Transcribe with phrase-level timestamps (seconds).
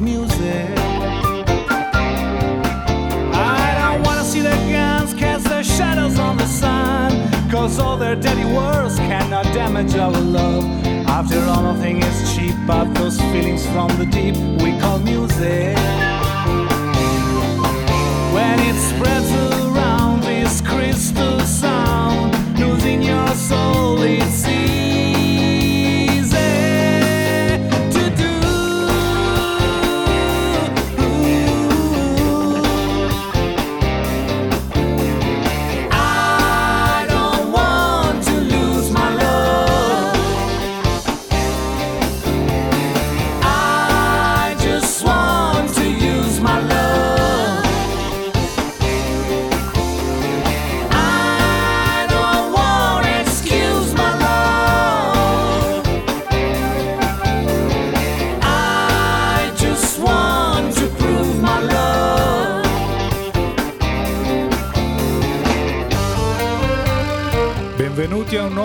[0.00, 0.66] music.
[3.32, 8.16] I don't wanna see the guns cast their shadows on the sun, cause all their
[8.16, 10.64] dirty words cannot damage our love.
[11.06, 15.76] After all, nothing is cheap, but those feelings from the deep we call music.
[18.34, 24.39] When it spreads around this crystal sound, losing your soul, it's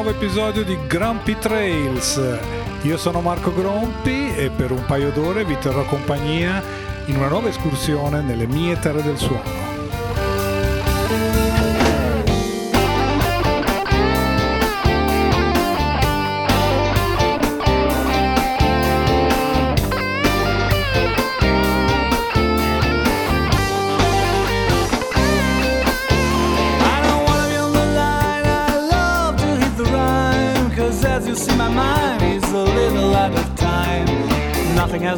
[0.06, 2.22] nuovo episodio di Grumpy Trails.
[2.84, 6.62] Io sono Marco Grompi e per un paio d'ore vi terrò compagnia
[7.06, 9.65] in una nuova escursione nelle mie terre del suono.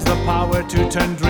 [0.07, 1.26] The power to turn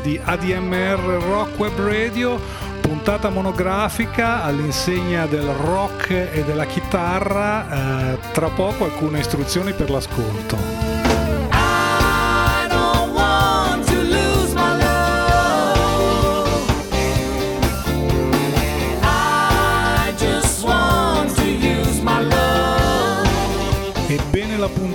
[0.00, 2.40] di ADMR Rock Web Radio,
[2.80, 10.91] puntata monografica all'insegna del rock e della chitarra, eh, tra poco alcune istruzioni per l'ascolto.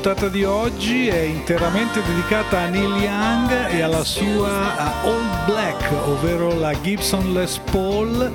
[0.08, 6.58] Puntata di oggi è interamente dedicata a Neil Young e alla sua Old Black, ovvero
[6.58, 8.32] la Gibson Les Paul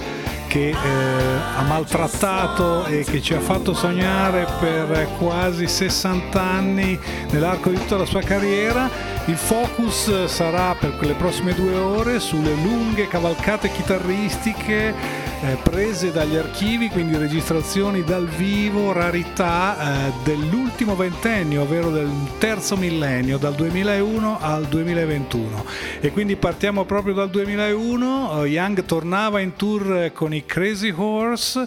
[0.48, 6.98] che eh, ha maltrattato e che ci ha fatto sognare per quasi 60 anni
[7.30, 8.90] nell'arco di tutta la sua carriera.
[9.24, 16.36] Il focus sarà per quelle prossime due ore sulle lunghe cavalcate chitarristiche eh, prese dagli
[16.36, 24.38] archivi, quindi registrazioni dal vivo, rarità eh, dell'ultimo ventennio, ovvero del terzo millennio, dal 2001
[24.40, 25.64] al 2021.
[26.00, 30.92] E quindi partiamo proprio dal 2001, eh, Young tornava in tour eh, con i Crazy
[30.96, 31.66] Horse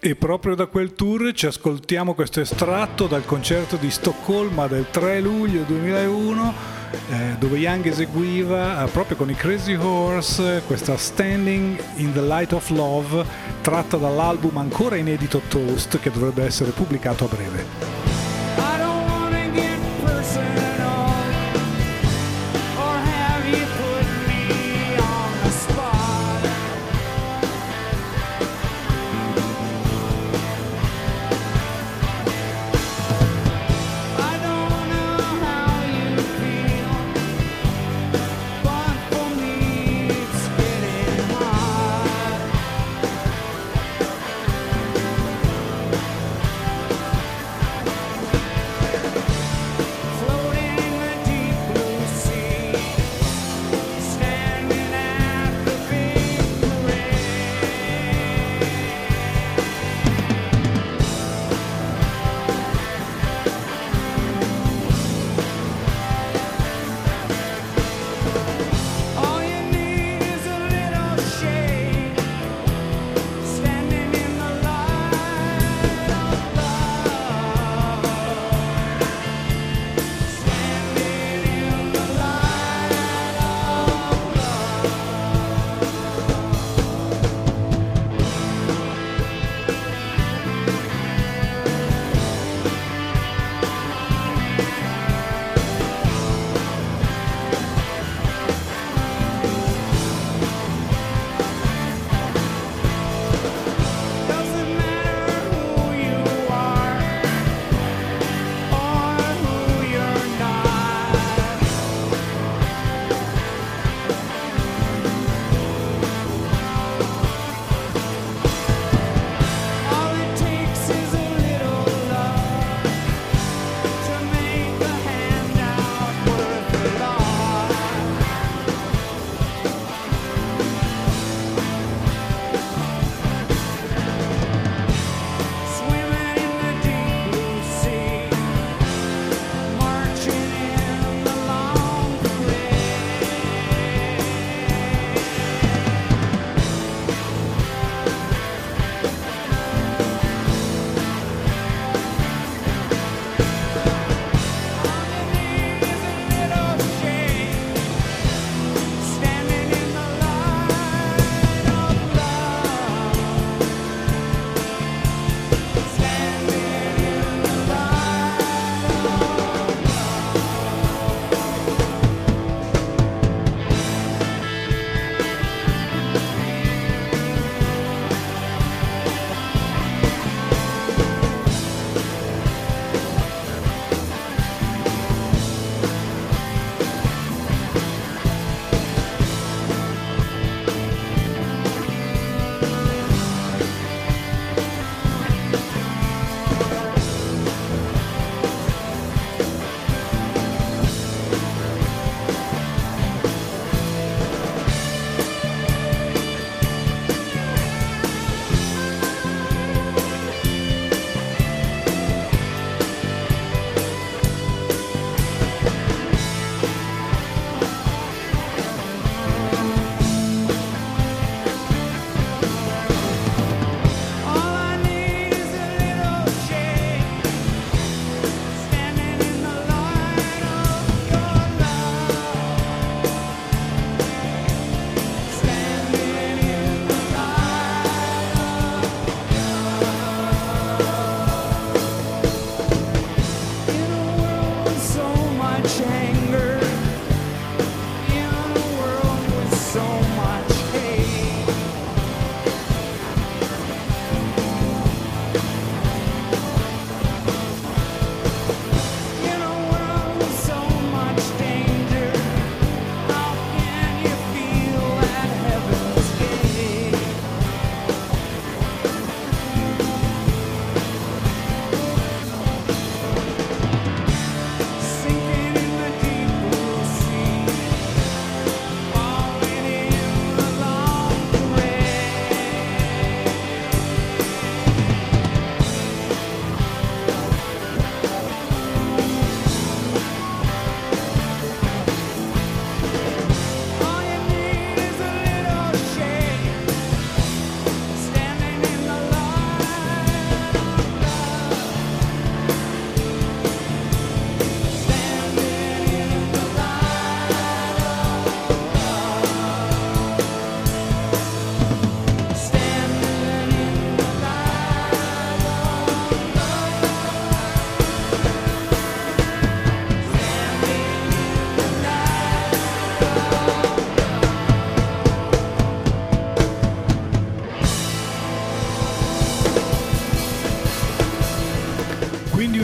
[0.00, 5.20] e proprio da quel tour ci ascoltiamo questo estratto dal concerto di Stoccolma del 3
[5.20, 12.12] luglio 2001 eh, dove Young eseguiva eh, proprio con i Crazy Horse questa Standing in
[12.12, 13.24] the Light of Love
[13.60, 18.31] tratta dall'album ancora inedito Toast che dovrebbe essere pubblicato a breve.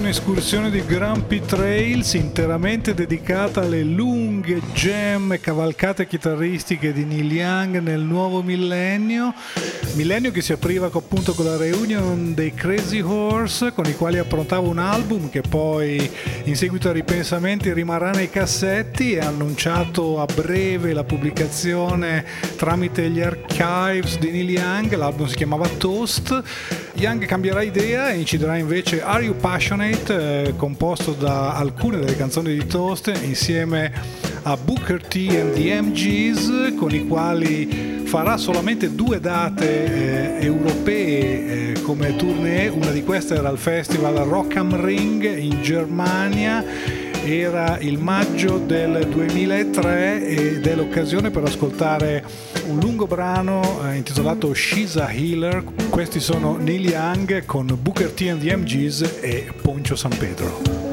[0.09, 7.79] Un'escursione di Grumpy Trails interamente dedicata alle lunghe jam e cavalcate chitarristiche di Neil Young
[7.81, 9.35] nel nuovo millennio.
[9.97, 14.67] Millennio che si apriva appunto con la reunion dei Crazy Horse con i quali approntava
[14.67, 16.11] un album che poi
[16.45, 22.25] in seguito a ripensamenti rimarrà nei cassetti e ha annunciato a breve la pubblicazione
[22.57, 24.95] tramite gli archives di Neil Young.
[24.95, 26.43] L'album si chiamava Toast.
[26.99, 30.47] Young cambierà idea e inciderà invece Are You Passionate?
[30.49, 33.93] Eh, composto da alcune delle canzoni di Toast insieme
[34.43, 41.75] a Booker T and the MGs, con i quali farà solamente due date eh, europee
[41.75, 42.67] eh, come tournée.
[42.67, 46.65] Una di queste era il festival Rock am Ring in Germania
[47.31, 52.25] era il maggio del 2003 ed è l'occasione per ascoltare
[52.69, 55.63] un lungo brano eh, intitolato She's a Healer.
[55.91, 60.88] Questi sono Neil Young con Booker T and the MGs e Poncho San Pedro.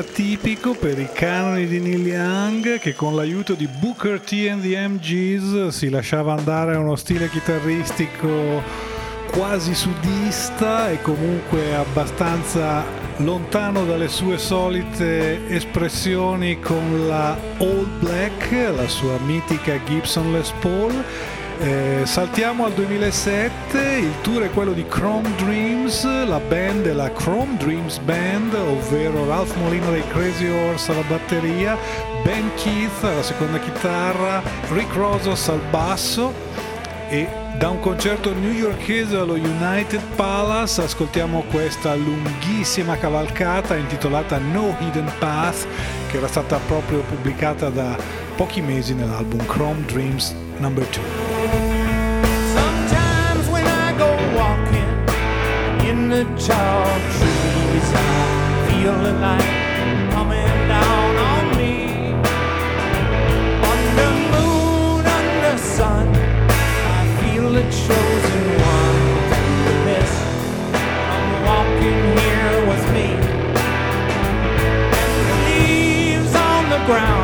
[0.00, 4.88] Atipico per i canoni di Neil Young che con l'aiuto di Booker T and the
[4.88, 8.62] MGs si lasciava andare a uno stile chitarristico
[9.30, 12.82] quasi sudista e comunque abbastanza
[13.18, 21.04] lontano dalle sue solite espressioni con la All Black, la sua mitica Gibson Les Paul
[21.60, 27.12] eh, saltiamo al 2007, il tour è quello di Chrome Dreams, la band è la
[27.12, 31.76] Chrome Dreams Band, ovvero Ralph Molino dei Crazy Horse alla batteria,
[32.24, 34.42] Ben Keith alla seconda chitarra,
[34.72, 36.32] Rick Rosas al basso
[37.08, 45.12] e da un concerto newyorkese allo United Palace ascoltiamo questa lunghissima cavalcata intitolata No Hidden
[45.18, 45.66] Path
[46.08, 47.98] che era stata proprio pubblicata da
[48.36, 50.68] pochi mesi nell'album Chrome Dreams No.
[50.68, 51.29] 2.
[56.20, 57.88] The tall trees.
[57.94, 61.74] I feel the light coming down on me.
[63.72, 66.08] Under moon, under sun,
[66.98, 68.42] I feel the chosen
[68.76, 69.00] one.
[69.66, 70.20] The mist,
[71.14, 73.08] I'm walking here with me.
[75.00, 77.19] And the leaves on the ground,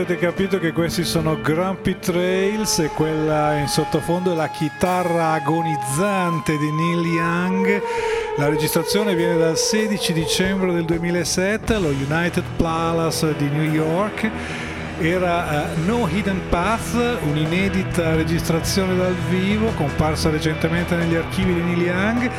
[0.00, 6.56] avete capito che questi sono Grumpy Trails e quella in sottofondo è la chitarra agonizzante
[6.56, 7.82] di Neil Young.
[8.38, 14.30] La registrazione viene dal 16 dicembre del 2007 allo United Palace di New York.
[15.00, 21.82] Era uh, No Hidden Path, un'inedita registrazione dal vivo comparsa recentemente negli archivi di Neil
[21.82, 22.30] Young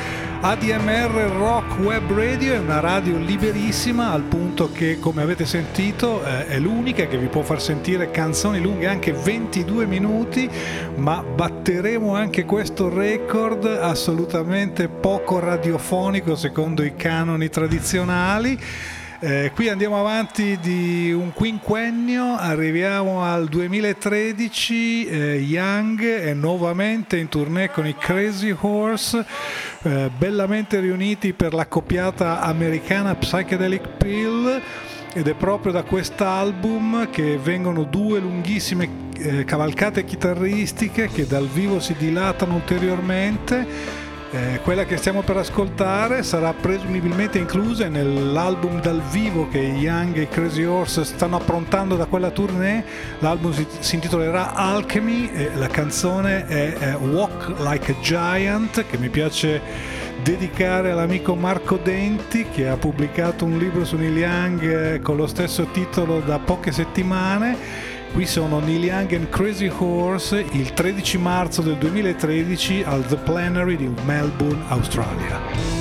[0.44, 6.48] ADMR Rock Web Radio è una radio liberissima al punto che come avete sentito eh,
[6.48, 10.50] è l'unica che vi può far sentire canzoni lunghe anche 22 minuti
[10.96, 18.60] ma batteremo anche questo record assolutamente poco radiofonico secondo i canoni tradizionali.
[19.24, 27.30] Eh, qui andiamo avanti di un quinquennio, arriviamo al 2013, eh, Young è nuovamente in
[27.30, 29.24] tournée con i Crazy Horse,
[29.84, 34.62] eh, bellamente riuniti per l'accoppiata americana Psychedelic Pill
[35.14, 41.80] ed è proprio da quest'album che vengono due lunghissime eh, cavalcate chitarristiche che dal vivo
[41.80, 44.00] si dilatano ulteriormente
[44.34, 50.30] eh, quella che stiamo per ascoltare sarà presumibilmente inclusa nell'album dal vivo che Young e
[50.30, 52.84] Crazy Horse stanno approntando da quella tournée.
[53.20, 58.98] L'album si, si intitolerà Alchemy e la canzone è, è Walk Like a Giant che
[58.98, 59.62] mi piace
[60.24, 65.28] dedicare all'amico Marco Denti che ha pubblicato un libro su Neil Young eh, con lo
[65.28, 71.62] stesso titolo da poche settimane Qui sono Neil Young and Crazy Horse il 13 marzo
[71.62, 75.81] del 2013 al The Plenary di Melbourne, Australia.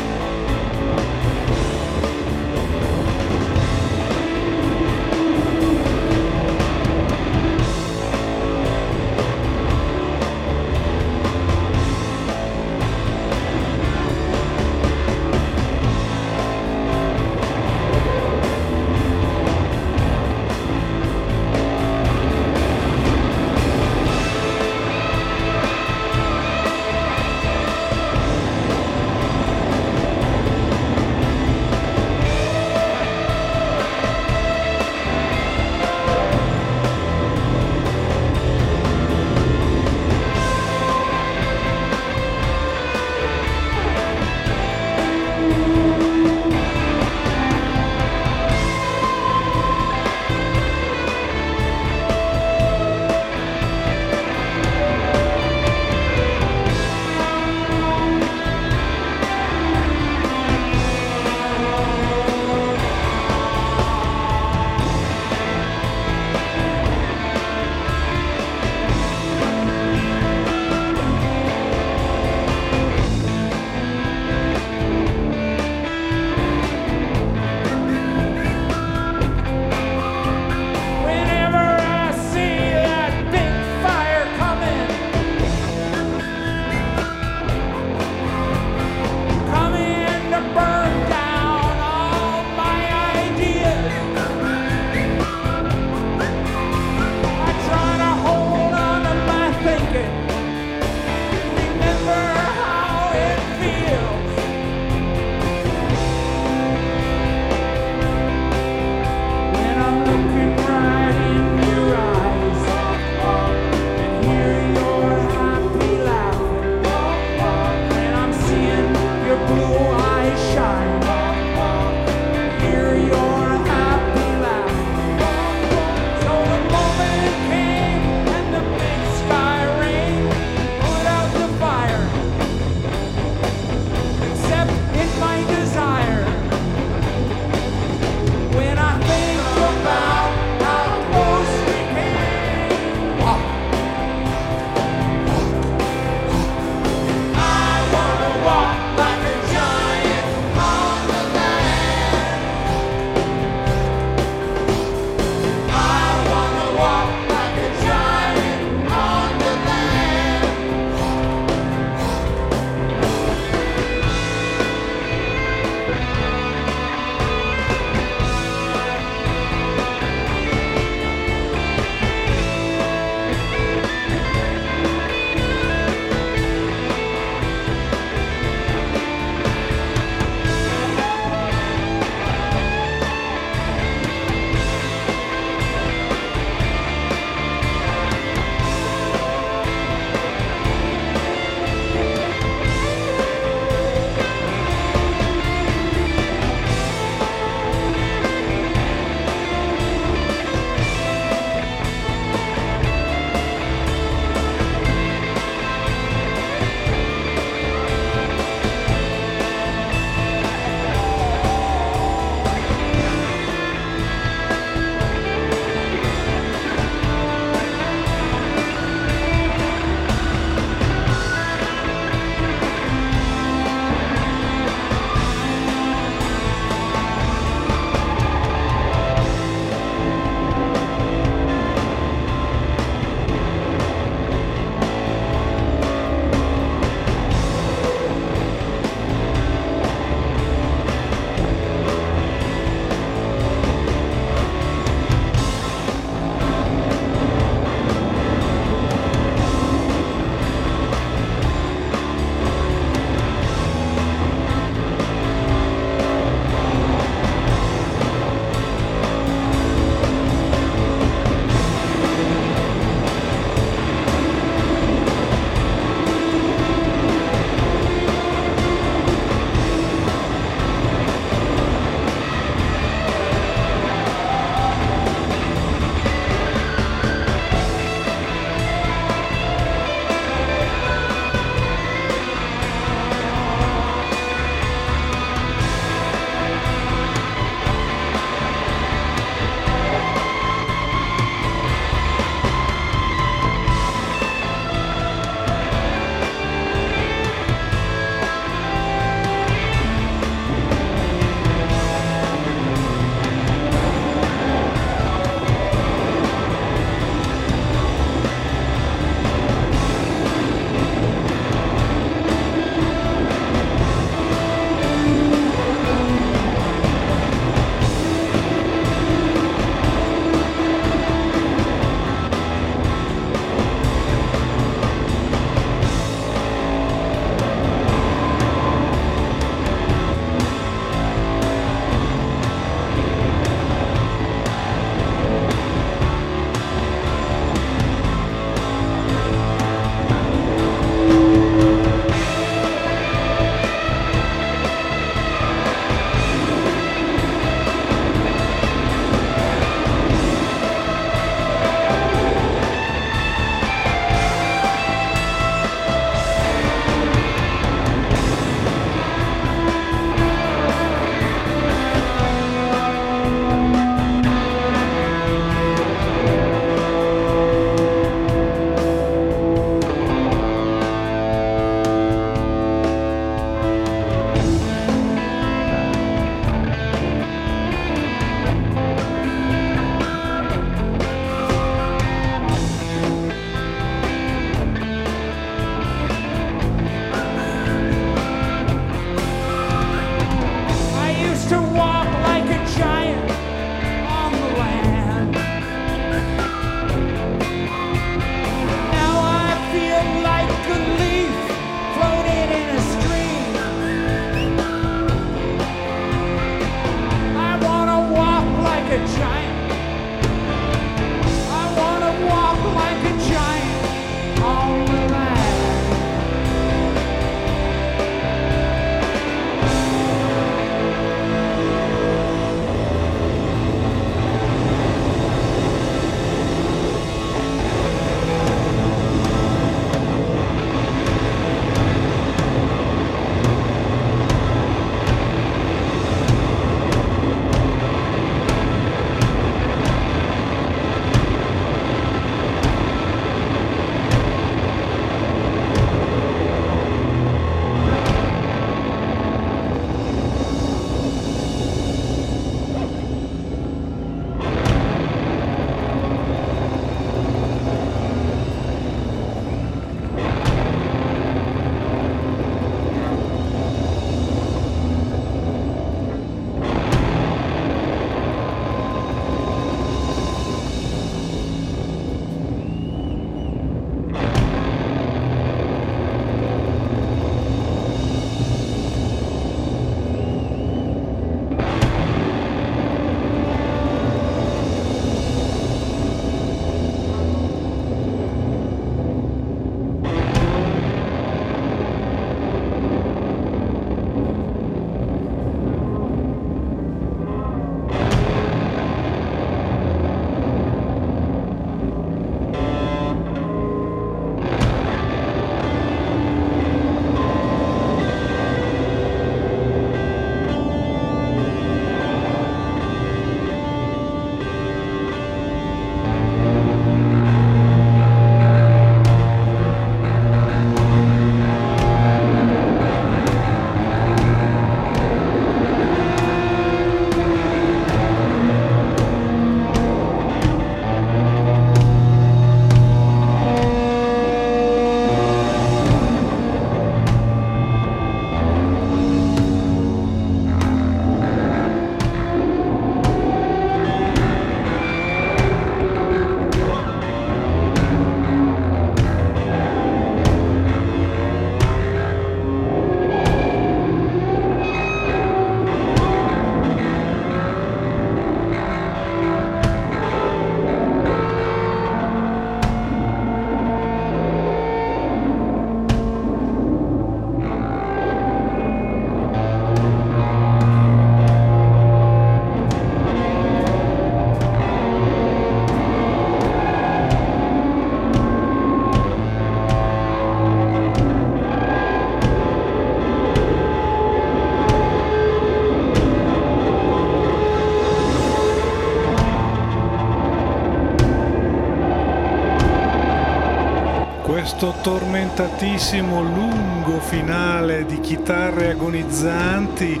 [594.58, 600.00] Questo tormentatissimo lungo finale di chitarre agonizzanti.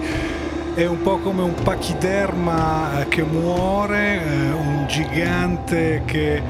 [0.72, 6.42] È un po' come un pachiderma eh, che muore, eh, un gigante che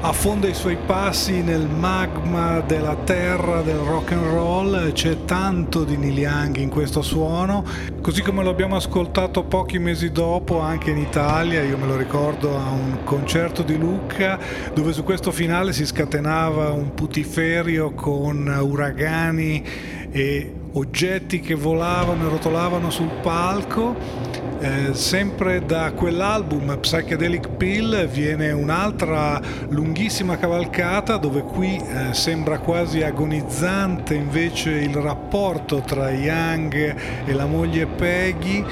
[0.00, 5.96] affonda i suoi passi nel magma della terra del rock and roll, c'è tanto di
[5.96, 7.64] Neil Young in questo suono,
[8.08, 12.56] così come lo abbiamo ascoltato pochi mesi dopo anche in Italia, io me lo ricordo
[12.56, 14.38] a un concerto di Lucca
[14.72, 19.62] dove su questo finale si scatenava un putiferio con uragani
[20.10, 24.27] e oggetti che volavano e rotolavano sul palco
[24.60, 33.02] eh, sempre da quell'album Psychedelic Pill viene un'altra lunghissima cavalcata dove qui eh, sembra quasi
[33.02, 38.64] agonizzante invece il rapporto tra Young e la moglie Peggy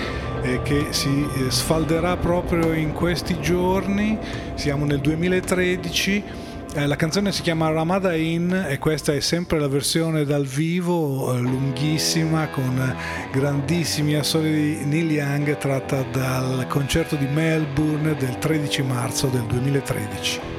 [0.42, 4.18] eh, che si eh, sfalderà proprio in questi giorni,
[4.54, 6.24] siamo nel 2013
[6.76, 11.34] eh, la canzone si chiama Ramada In e questa è sempre la versione dal vivo,
[11.34, 12.94] eh, lunghissima, con
[13.32, 20.55] grandissimi assoli di Neil Young, tratta dal concerto di Melbourne del 13 marzo del 2013.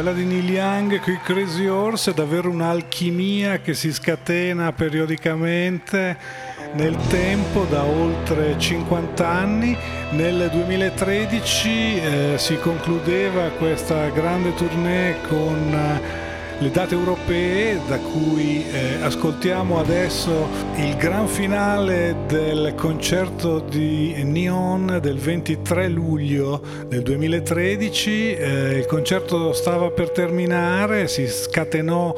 [0.00, 6.16] Quella di Neil Young con i Crazy Horse è davvero un'alchimia che si scatena periodicamente
[6.72, 9.76] nel tempo da oltre 50 anni.
[10.12, 16.19] Nel 2013 eh, si concludeva questa grande tournée con eh,
[16.60, 20.46] le date europee da cui eh, ascoltiamo adesso
[20.76, 28.34] il gran finale del concerto di Neon del 23 luglio del 2013.
[28.34, 32.14] Eh, il concerto stava per terminare, si scatenò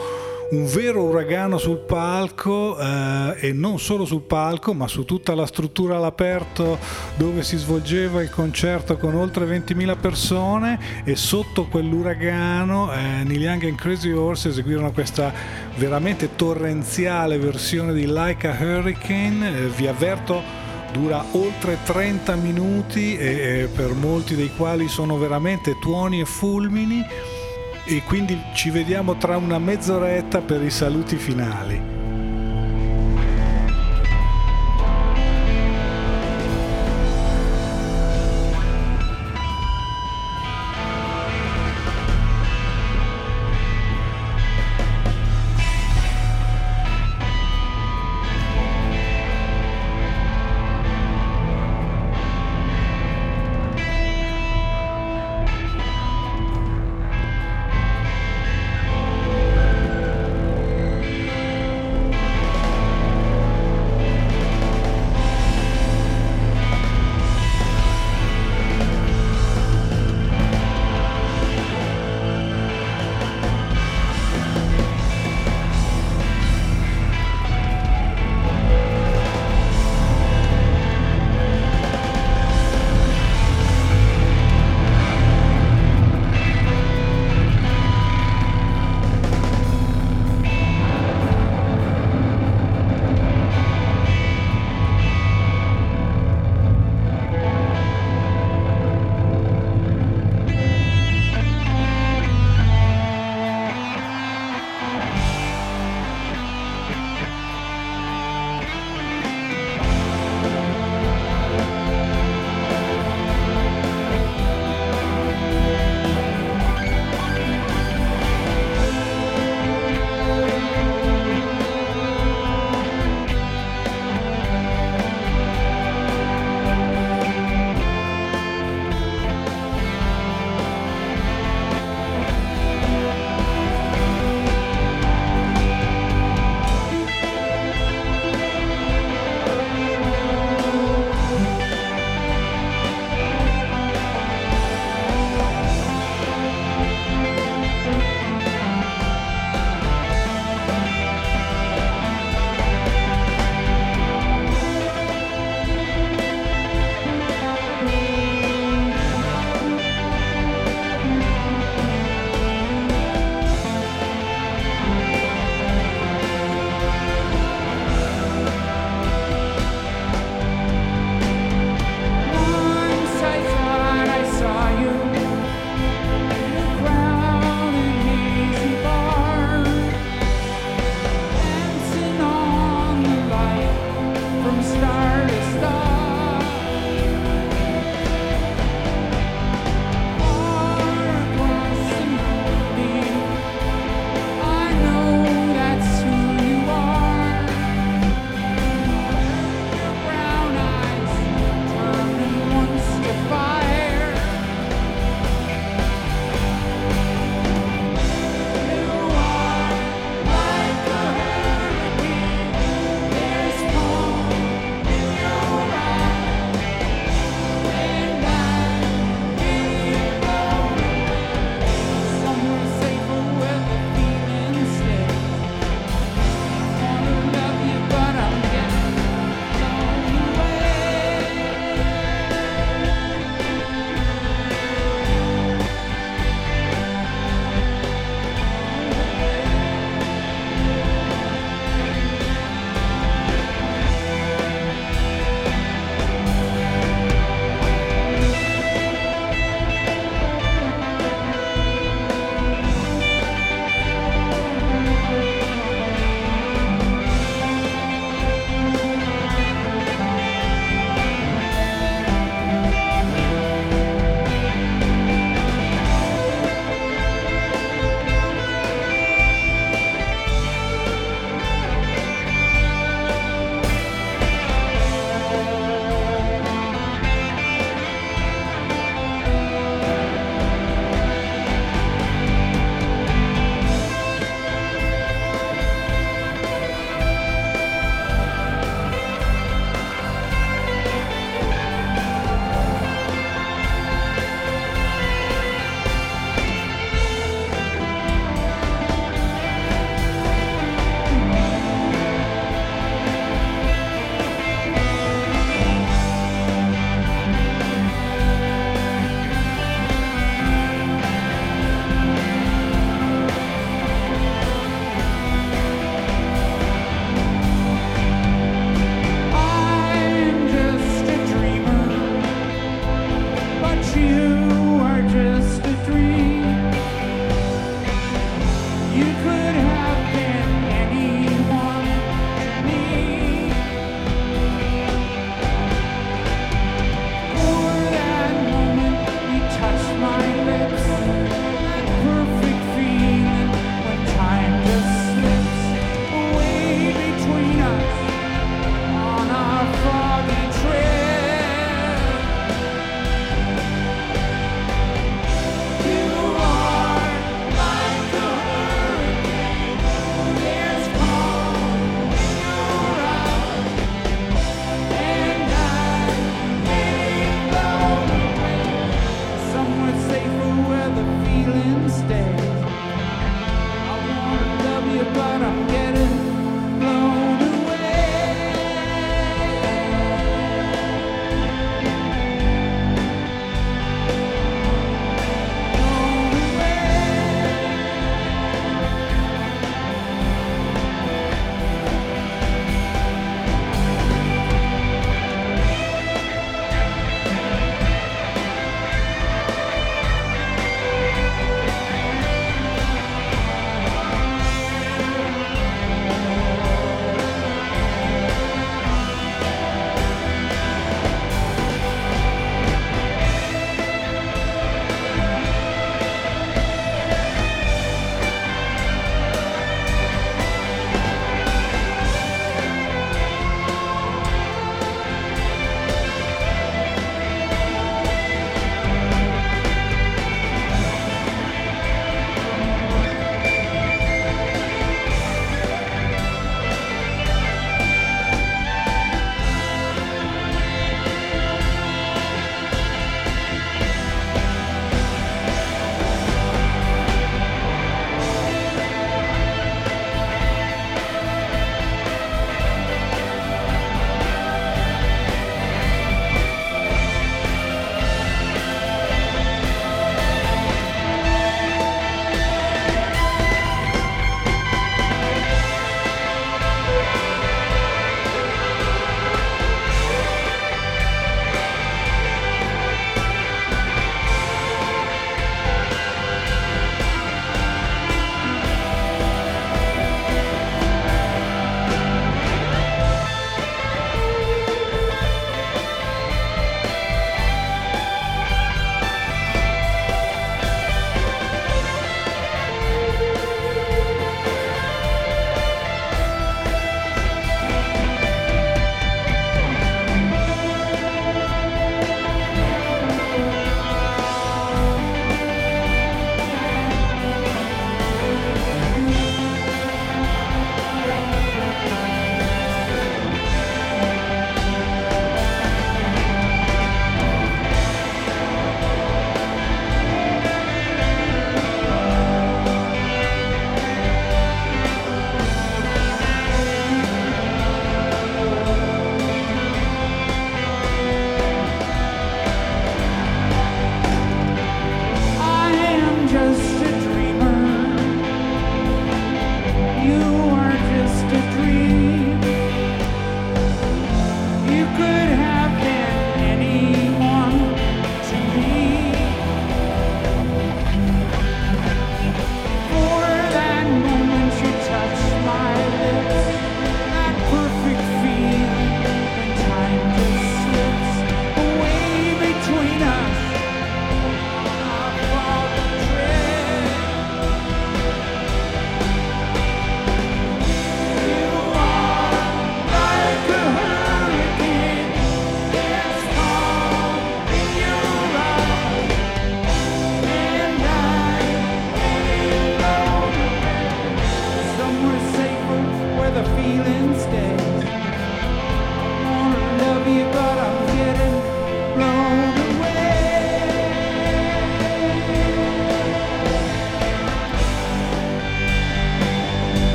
[0.52, 5.46] un vero uragano sul palco eh, e non solo sul palco ma su tutta la
[5.46, 6.78] struttura all'aperto
[7.16, 13.64] dove si svolgeva il concerto con oltre 20.000 persone e sotto quell'uragano eh, Neil Young
[13.64, 15.32] and Crazy Horse eseguirono questa
[15.76, 20.42] veramente torrenziale versione di Like a Hurricane eh, vi avverto
[20.92, 27.02] dura oltre 30 minuti e, e per molti dei quali sono veramente tuoni e fulmini
[27.84, 32.01] e quindi ci vediamo tra una mezz'oretta per i saluti finali.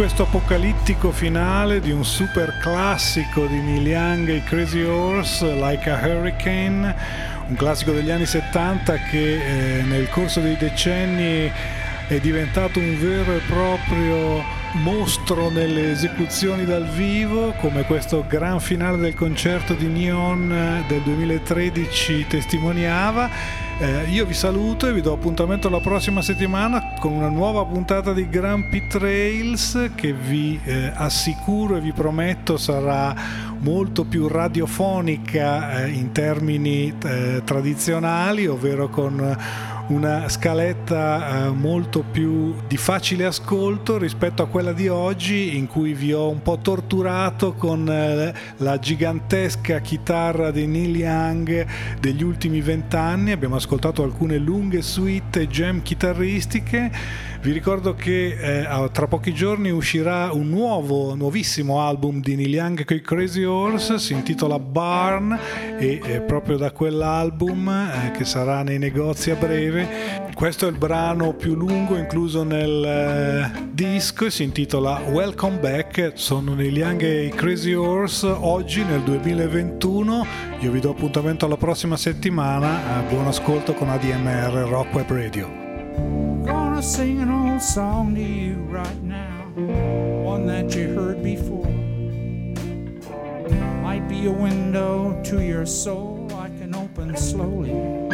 [0.00, 5.98] Questo apocalittico finale di un super classico di Neil Young e Crazy Horse, Like a
[5.98, 6.96] Hurricane,
[7.48, 11.52] un classico degli anni 70 che eh, nel corso dei decenni
[12.08, 18.96] è diventato un vero e proprio mostro nelle esecuzioni dal vivo, come questo gran finale
[18.96, 23.28] del concerto di Neon del 2013 testimoniava.
[23.78, 28.12] Eh, io vi saluto e vi do appuntamento la prossima settimana con una nuova puntata
[28.12, 33.14] di Grumpy Trails che vi eh, assicuro e vi prometto sarà
[33.60, 39.36] molto più radiofonica eh, in termini eh, tradizionali, ovvero con
[39.90, 45.94] una scaletta eh, molto più di facile ascolto rispetto a quella di oggi in cui
[45.94, 51.66] vi ho un po' torturato con eh, la gigantesca chitarra di Neil Young
[52.00, 53.32] degli ultimi vent'anni.
[53.32, 56.90] Abbiamo ascoltato alcune lunghe suite jam chitarristiche.
[57.42, 62.84] Vi ricordo che eh, tra pochi giorni uscirà un nuovo, nuovissimo album di Neil Young
[62.84, 65.38] con i Crazy Horse, si intitola Barn
[65.78, 70.19] e eh, proprio da quell'album eh, che sarà nei negozi a breve.
[70.40, 76.12] Questo è il brano più lungo incluso nel eh, disco si intitola Welcome Back.
[76.14, 80.26] Sono Neil Young e i Crazy Horse oggi nel 2021.
[80.60, 83.02] Io vi do appuntamento alla prossima settimana.
[83.10, 85.46] buon ascolto con ADMR Rock Web Radio.
[86.46, 89.44] Gonna sing an old song to you right now,
[90.24, 91.68] one that you heard before.
[93.82, 98.09] Might be a window to your soul I can open slowly.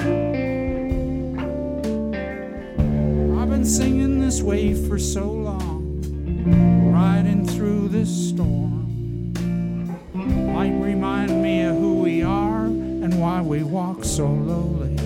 [3.56, 9.32] Been singing this way for so long, riding through this storm.
[10.52, 14.96] Might remind me of who we are and why we walk so lowly.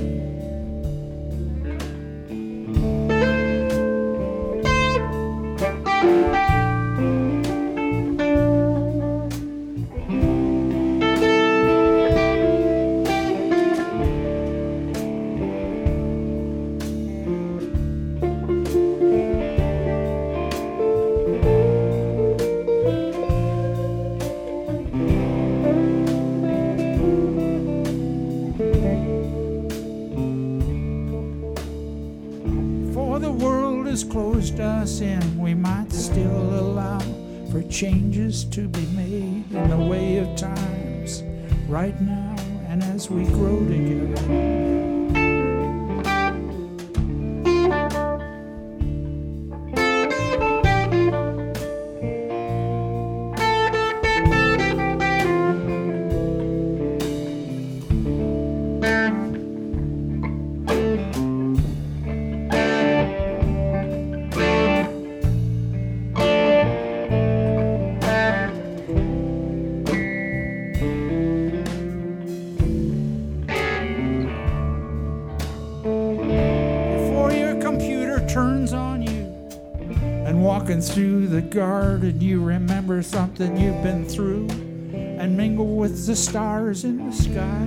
[81.50, 84.46] The garden, you remember something you've been through
[84.92, 87.66] and mingle with the stars in the sky.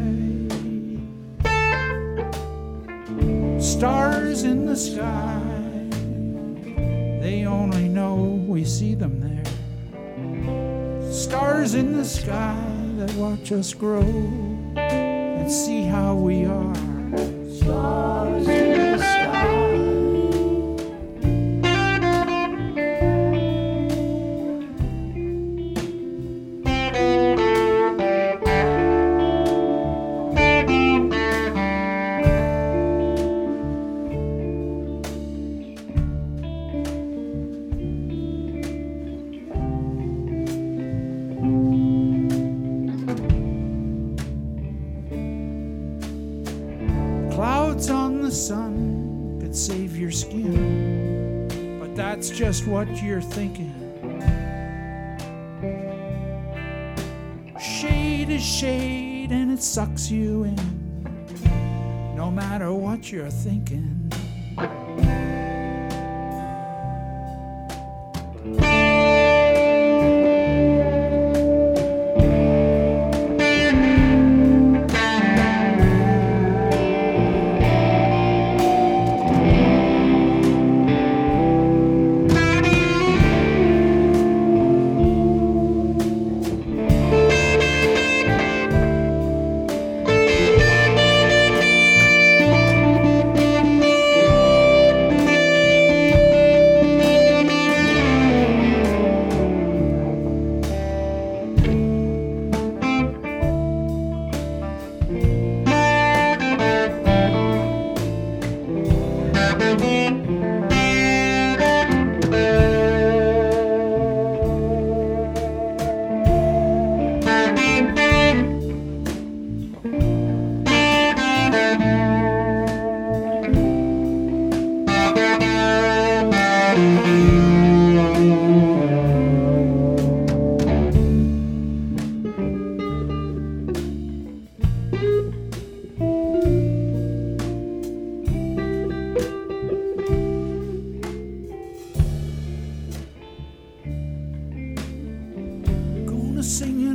[3.59, 5.41] Stars in the sky,
[7.21, 8.15] they only know
[8.47, 9.43] we see them there.
[11.11, 12.57] Stars in the sky
[12.97, 14.42] that watch us grow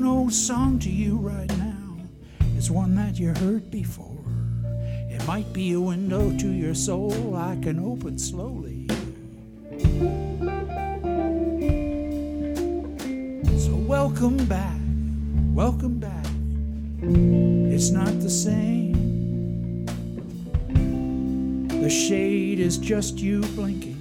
[0.05, 1.97] old song to you right now
[2.59, 4.19] is one that you heard before.
[5.11, 8.87] It might be a window to your soul I can open slowly.
[13.59, 14.77] So welcome back,
[15.55, 16.27] welcome back.
[17.01, 19.87] It's not the same.
[21.69, 23.98] The shade is just you blinking.